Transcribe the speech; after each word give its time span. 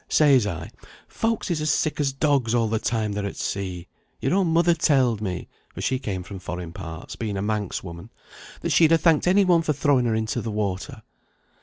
Says 0.09 0.47
I, 0.47 0.71
'Folks 1.07 1.51
is 1.51 1.61
as 1.61 1.69
sick 1.69 1.99
as 1.99 2.11
dogs 2.11 2.55
all 2.55 2.67
the 2.67 2.79
time 2.79 3.11
they're 3.11 3.23
at 3.27 3.35
sea. 3.35 3.87
Your 4.19 4.33
own 4.33 4.47
mother 4.47 4.73
telled 4.73 5.21
me 5.21 5.47
(for 5.75 5.81
she 5.81 5.99
came 5.99 6.23
from 6.23 6.39
foreign 6.39 6.71
parts, 6.73 7.15
being 7.15 7.37
a 7.37 7.41
Manx 7.43 7.83
woman) 7.83 8.09
that 8.61 8.71
she'd 8.71 8.89
ha 8.89 8.97
thanked 8.97 9.27
any 9.27 9.45
one 9.45 9.61
for 9.61 9.73
throwing 9.73 10.05
her 10.05 10.15
into 10.15 10.41
the 10.41 10.49
water.' 10.49 11.03